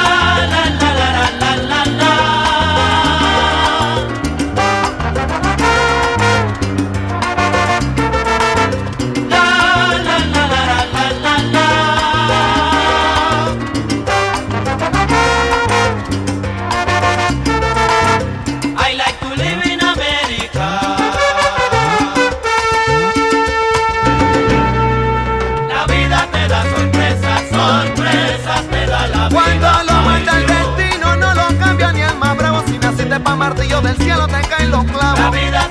[33.35, 35.31] Martillo del cielo te caen los La clavos.
[35.31, 35.69] vida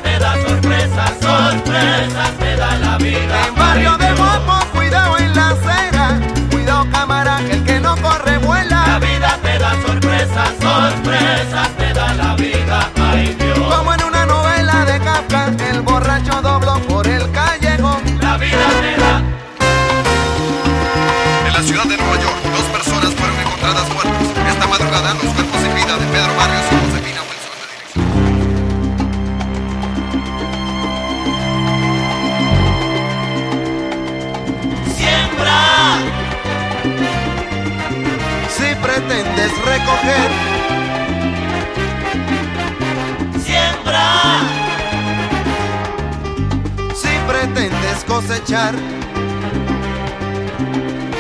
[48.15, 48.75] cosechar,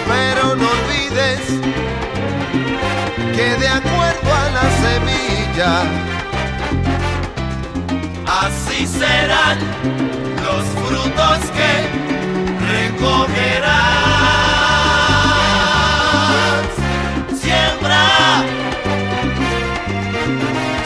[0.07, 1.40] pero no olvides
[3.34, 5.72] que de acuerdo a la semilla,
[8.45, 9.59] así serán
[10.45, 11.72] los frutos que
[12.76, 13.74] recogerás.
[17.40, 18.05] Siembra,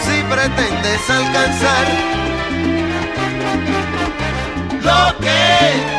[0.06, 1.86] si pretendes alcanzar
[4.82, 5.97] lo que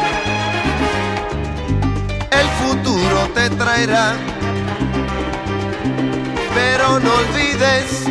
[6.53, 8.03] Pero no olvides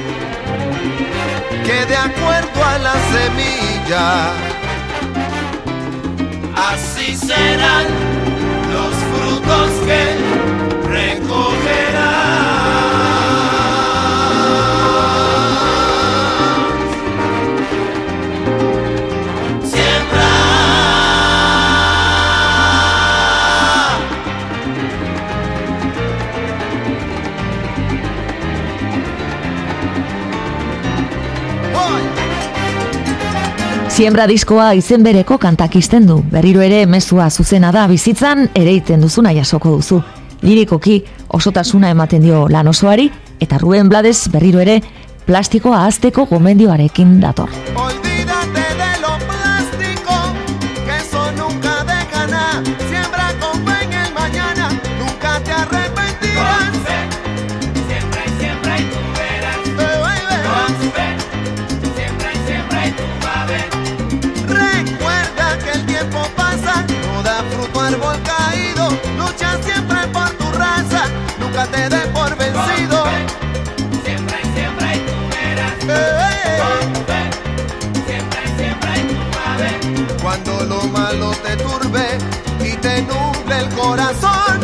[1.62, 4.32] que de acuerdo a la semilla,
[6.72, 7.86] así serán
[8.72, 9.77] los frutos
[33.98, 36.20] Siembra diskoa izen bereko kantak izten du.
[36.30, 39.98] Berriro ere mezua zuzena da bizitzan ereiten duzuna jasoko duzu.
[40.46, 41.00] Lirikoki
[41.34, 43.08] osotasuna ematen dio lan osoari
[43.42, 44.78] eta Ruben Blades berriro ere
[45.26, 47.50] plastikoa azteko gomendioarekin dator.
[81.08, 82.06] Malo te turbe
[82.60, 84.60] y te nuble el corazón,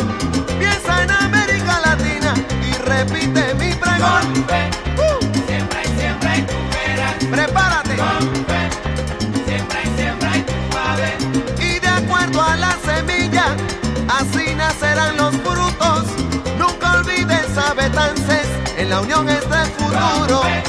[0.59, 2.33] piensa en América Latina
[2.69, 4.21] y repite mi pregón.
[4.21, 7.15] Con fe, Uh, siempre, siempre tú verás.
[7.31, 7.95] prepárate.
[7.95, 8.61] Con fe,
[9.47, 11.17] siempre, siempre tú a ver.
[11.59, 13.47] Y de acuerdo a la semilla,
[14.19, 16.03] así nacerán los frutos.
[16.59, 20.41] Nunca olvides a Betances, en la unión está el futuro.
[20.41, 20.63] Con fe,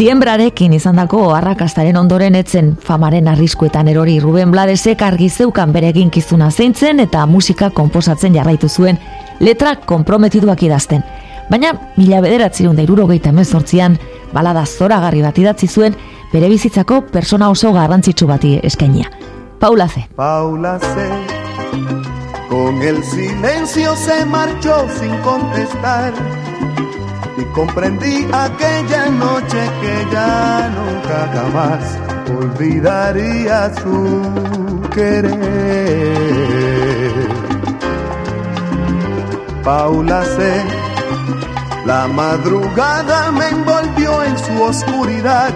[0.00, 7.02] Ziembrarekin izandako arrakastaren ondoren etzen famaren arriskuetan erori Ruben Bladesek argi zeukan bere eginkizuna zeintzen
[7.04, 8.96] eta musika konposatzen jarraitu zuen,
[9.44, 11.04] letrak konprometiduak idazten.
[11.50, 13.98] Baina mila bederatzireun da irurogeita emezortzian,
[14.32, 15.98] balada zoragarri bat idatzi zuen,
[16.32, 19.12] bere bizitzako persona oso garrantzitsu bati eskainia.
[19.60, 20.06] Paula C.
[20.16, 21.10] Paula C.
[22.48, 26.14] Con el silencio se marchó sin contestar.
[27.38, 31.98] Y comprendí aquella noche que ya nunca jamás
[32.38, 36.30] olvidaría su querer.
[39.64, 40.64] Paula C.
[41.86, 45.52] La madrugada me envolvió en su oscuridad.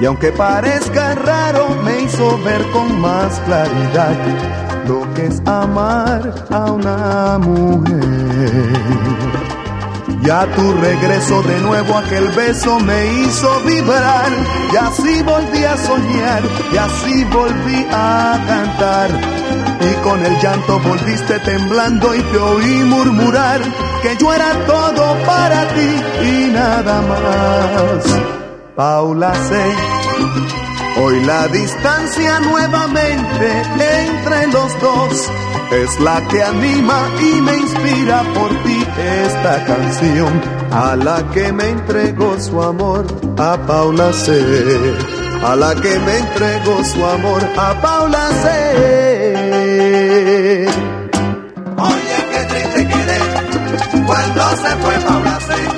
[0.00, 4.16] Y aunque parezca raro, me hizo ver con más claridad
[4.86, 7.98] lo que es amar a una mujer.
[10.22, 14.30] Y a tu regreso de nuevo aquel beso me hizo vibrar.
[14.72, 16.42] Y así volví a soñar,
[16.72, 19.10] y así volví a cantar.
[19.80, 23.60] Y con el llanto volviste temblando y te oí murmurar
[24.02, 28.20] que yo era todo para ti y nada más.
[28.74, 29.56] Paula C.
[31.00, 33.62] Hoy la distancia nuevamente
[34.00, 35.30] entre los dos
[35.70, 38.82] es la que anima y me inspira por ti
[39.26, 40.40] esta canción
[40.70, 43.04] a la que me entregó su amor
[43.36, 44.96] a Paula C.
[45.42, 48.48] A la que me entregó su amor a Paula C.
[51.76, 53.18] Oye, qué triste quedé
[54.06, 55.77] cuando se fue Paula C.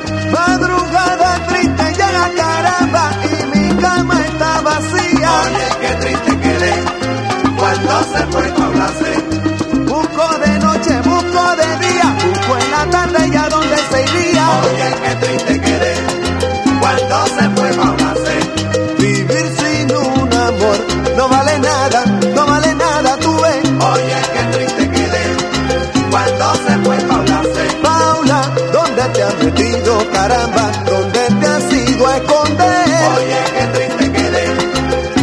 [30.30, 30.70] caramba?
[30.86, 32.86] ¿Dónde te has ido a esconder?
[33.16, 34.44] Oye, qué triste quedé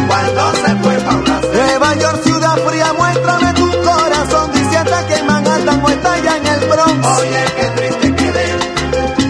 [0.06, 1.48] cuando se fue Paula C.
[1.52, 4.52] Nueva York, ciudad fría, muéstrame tu corazón.
[4.52, 7.06] Dice hasta que Manhattan o está allá en el Bronx.
[7.18, 8.46] Oye, qué triste quedé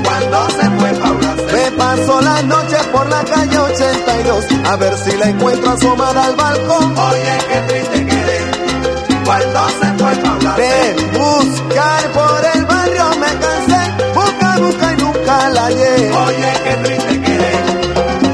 [0.04, 1.52] cuando se fue Paula C.
[1.52, 6.36] Me paso la noche por la calle 82 a ver si la encuentro asomada al
[6.36, 6.98] balcón.
[6.98, 8.38] Oye, qué triste quedé
[9.24, 10.62] cuando se fue Paula C.
[10.62, 14.97] De buscar por el barrio me cansé, busca, busca
[15.28, 15.66] la.
[15.66, 17.52] Oye, qué triste quedé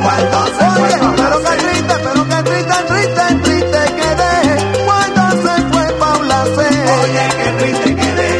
[0.02, 4.34] cuando se fue Paula pero qué triste, pero qué triste, triste, triste quedé
[4.86, 6.58] cuando se fue Paula C.
[7.02, 8.30] Oye, qué triste quedé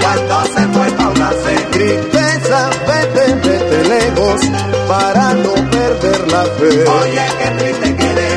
[0.00, 1.44] cuando se fue Paula C.
[1.70, 4.40] Tristeza, vete, vete lejos
[4.88, 6.84] para no perder la fe.
[7.00, 8.28] Oye, qué triste quedé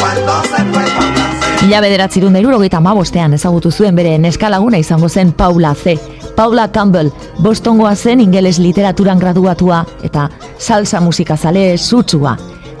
[0.00, 1.66] cuando se fue Paula C.
[1.66, 5.98] Mila bederatzirun da irurogeita amabostean ezagutu zuen bere neskalaguna izango zen Paula C.
[6.36, 12.36] Paula Campbell, Bostongoa zen ingeles literaturan graduatua eta salsa musika zale sutsua.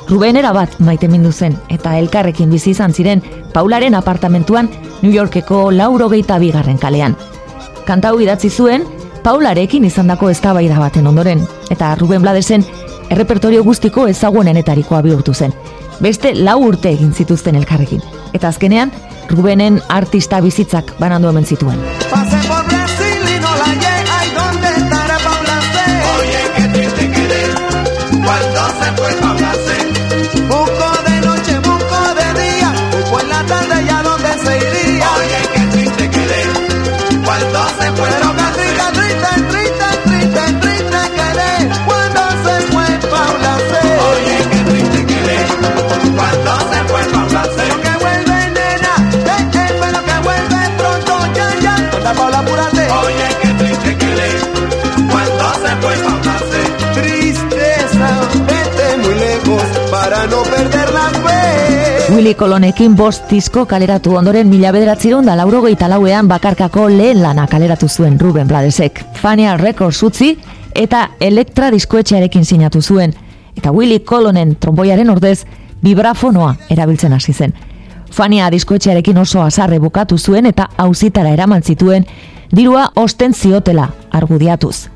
[0.08, 4.70] Ruben bat maite mindu zen eta elkarrekin bizi izan ziren Paularen apartamentuan
[5.02, 7.16] New Yorkeko laurogeita bigarren kalean.
[7.86, 8.84] Kantau idatzi zuen,
[9.22, 11.40] Paularekin izandako eztabaida baten ondoren,
[11.70, 12.64] eta Ruben Bladesen
[13.10, 15.52] errepertorio guztiko ezagunenetarikoa bihurtu zen.
[16.00, 18.02] Beste lau urte egin zituzten elkarrekin.
[18.32, 18.92] Eta azkenean,
[19.30, 21.82] Rubenen artista bizitzak banandu hemen zituen.
[22.10, 22.55] Pasé
[62.26, 67.86] Willy Colonekin bost disko kaleratu ondoren mila bederatzirun da laurogeita lauean bakarkako lehen lana kaleratu
[67.86, 68.98] zuen Ruben Bladesek.
[69.14, 70.32] Fania Records utzi
[70.74, 73.14] eta Elektra diskoetxearekin sinatu zuen.
[73.54, 75.44] Eta Willy Colonen tromboiaren ordez
[75.84, 77.54] vibrafonoa erabiltzen hasi zen.
[78.10, 82.06] Fania diskoetxearekin oso azarre bukatu zuen eta auzitara eraman zituen
[82.50, 84.88] dirua osten ziotela argudiatuz.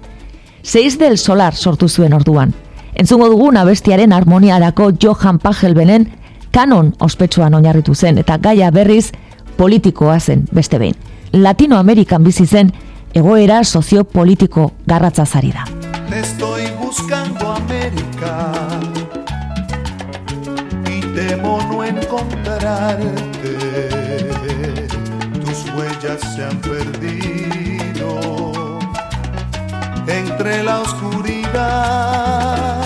[0.65, 2.55] Seiz del Solar sortu zuen orduan.
[2.95, 6.11] Entzungo dugun abestiaren harmoniarako Johan Pagelbenen
[6.53, 9.13] kanon ospetsuan oinarritu zen eta gaia berriz
[9.57, 10.95] politikoa zen beste behin.
[11.33, 12.73] Latinoamerikan bizi zen
[13.15, 15.65] egoera soziopolitiko garratzazari da.
[16.11, 18.53] Te estoy buscando América
[20.87, 23.05] y temo no encontrarte.
[25.45, 28.21] Tus huellas se han perdido
[30.07, 32.80] entre la oscuridad.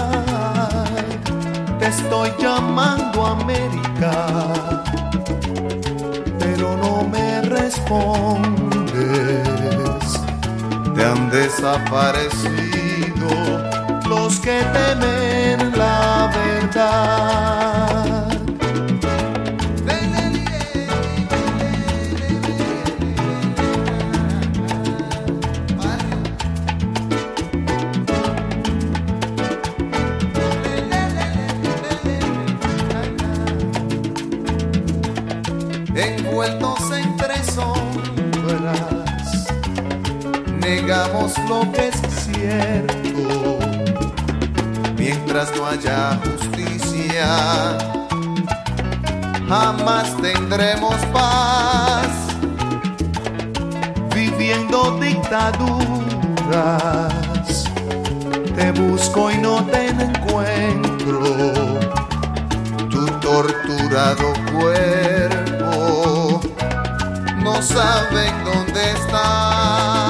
[1.84, 4.72] Te estoy llamando América,
[6.38, 8.94] pero no me respondes.
[10.94, 13.28] Te han desaparecido
[14.08, 15.13] los que temen
[49.54, 52.08] jamás tendremos paz.
[54.14, 55.54] Viviendo dictaduras,
[58.56, 61.20] te busco y no te encuentro.
[62.90, 66.40] Tu torturado cuerpo
[67.44, 70.03] no saben dónde está.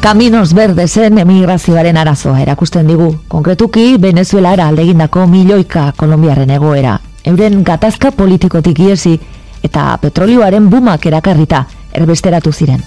[0.00, 3.10] Caminos Verdesen emigrazioaren arazoa erakusten digu.
[3.28, 6.94] Konkretuki, Venezuelara aldegindako milioika kolombiaren egoera.
[7.28, 9.12] Euren gatazka politikotik iesi
[9.62, 12.80] eta petrolioaren bumak erakarrita erbesteratu ziren.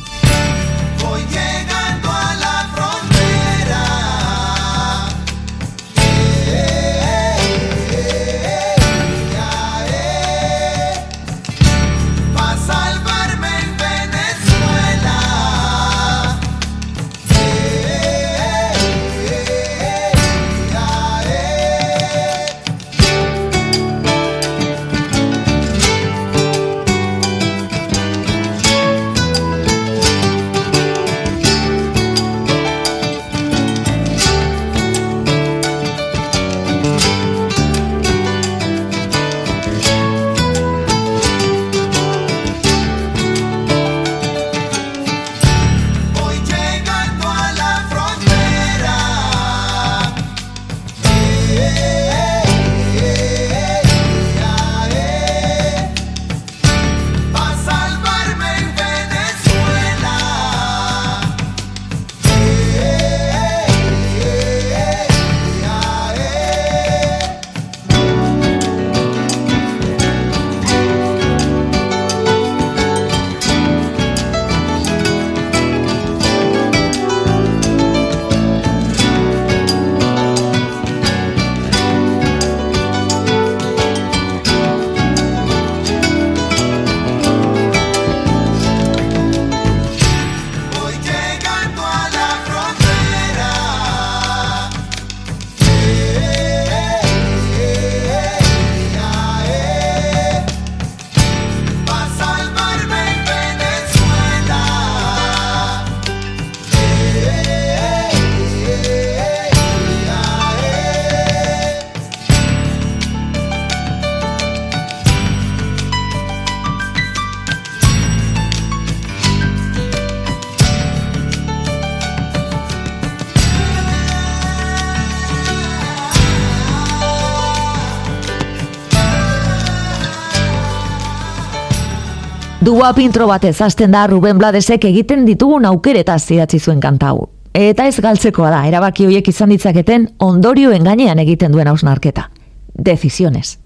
[132.64, 137.26] Dua pintro batez hasten da Ruben Bladesek egiten ditugun aukeretaz idatzi zuen kanta hau.
[137.51, 142.30] Eta ez galtzekoa da, erabaki hoiek izan ditzaketen ondorioen gainean egiten duen hausnarketa.
[142.72, 143.59] Decisiones.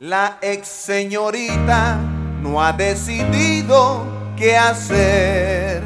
[0.00, 2.13] La ex señorita
[2.44, 4.04] no ha decidido
[4.36, 5.82] qué hacer.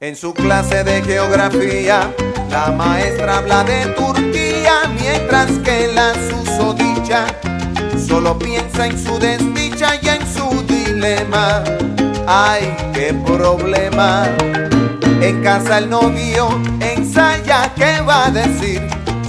[0.00, 2.14] En su clase de geografía,
[2.50, 7.26] la maestra habla de Turquía, mientras que la susodicha
[8.06, 11.62] solo piensa en su desdicha y en su dilema.
[12.26, 14.24] Ay, qué problema.
[15.20, 16.48] En casa el novio
[16.80, 18.80] ensaya qué va a decir,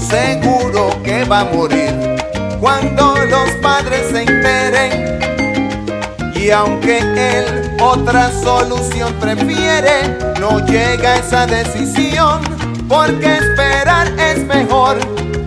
[0.10, 1.93] seguro que va a morir
[2.60, 5.20] cuando los padres se enteren.
[6.36, 12.41] Y aunque él otra solución prefiere, no llega a esa decisión,
[12.88, 14.97] porque esperar es mejor,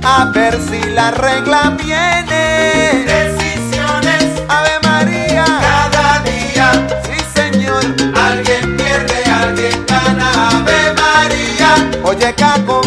[0.02, 3.04] a ver si la regla viene.
[3.06, 6.72] Decisiones, Ave María, cada día,
[7.04, 7.84] sí señor,
[8.14, 11.90] alguien pierde, alguien gana, Ave María.
[12.04, 12.81] Oye Caco,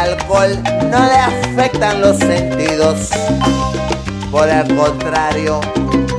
[0.00, 3.10] alcohol no le afectan los sentidos.
[4.30, 5.60] Por el contrario,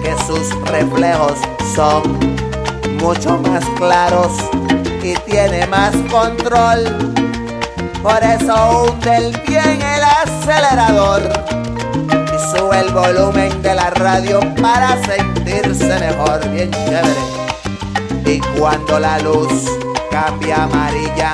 [0.04, 1.38] que sus reflejos
[1.76, 2.04] son
[3.00, 4.32] mucho más claros
[5.02, 6.84] y tiene más control.
[8.04, 11.22] Por eso hunde el bien el acelerador
[11.96, 17.42] y sube el volumen de la radio para sentirse mejor, bien chévere.
[18.26, 19.72] Y cuando la luz
[20.12, 21.34] cambia amarilla,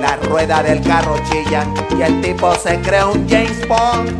[0.00, 1.66] la rueda del carro chilla
[1.96, 4.10] y el tipo se cree un James Bond.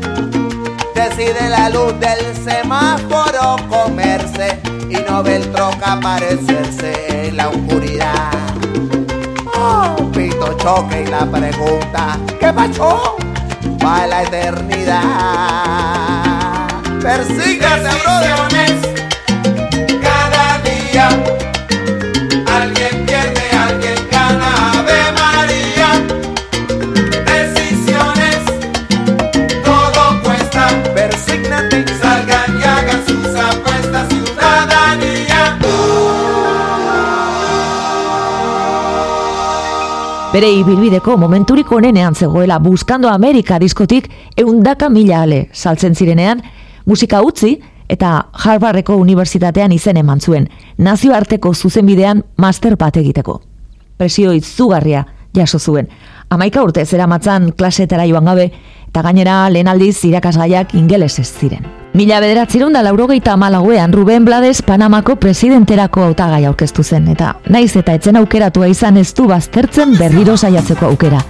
[0.94, 8.30] Decide la luz del semáforo comerse y no ve el troca aparecerse en la oscuridad.
[9.54, 13.16] Oh, pito choque y la pregunta, ¿qué pasó?
[13.80, 15.02] Para la eternidad.
[17.00, 19.05] Persígase, brother.
[40.36, 46.42] Bere ibilbideko momenturiko onenean zegoela Buscando Amerika diskotik eundaka mila ale saltzen zirenean,
[46.84, 47.54] musika utzi
[47.88, 48.10] eta
[48.44, 53.38] Harvardeko unibertsitatean izen eman zuen, nazioarteko zuzenbidean master bat egiteko.
[53.96, 55.88] Presio izugarria jaso zuen.
[56.28, 58.50] Amaika urte zeramatzan klasetara joan gabe,
[58.90, 61.85] eta gainera lehen aldiz irakasgaiak ingeles ez ziren.
[61.96, 67.94] Mila bederatziron da laurogeita amalauean Ruben Blades Panamako presidenterako hautagai aurkeztu zen, eta naiz eta
[67.96, 71.22] etzen aukeratua izan ez du baztertzen berriro saiatzeko aukera.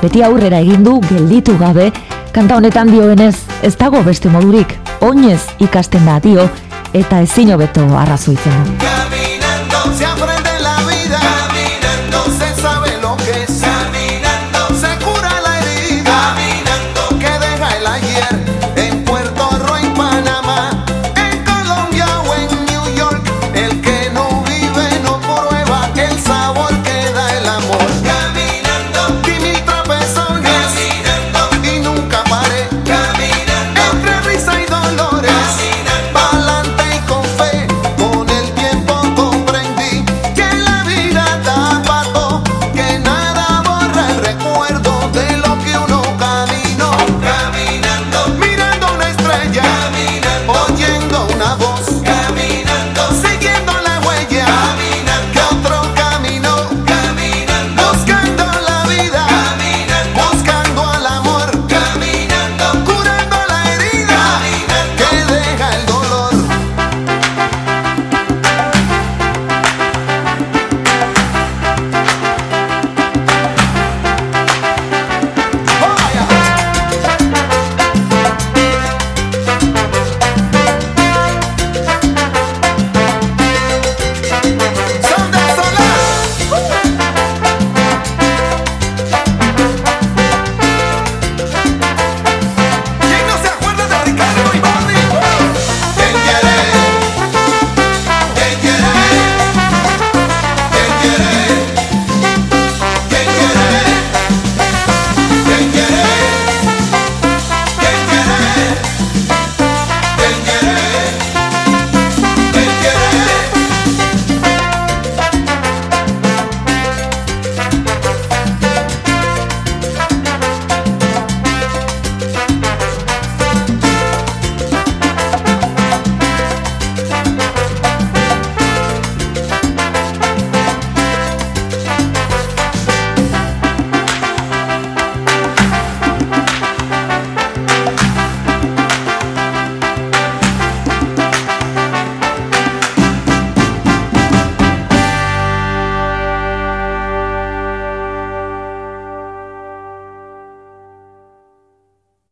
[0.00, 1.90] Beti aurrera egin du gelditu gabe,
[2.32, 4.72] kanta honetan dioenez ez dago beste modurik,
[5.04, 6.48] oinez ikasten da dio,
[6.94, 10.33] eta ezin hobeto arrazoitzen du.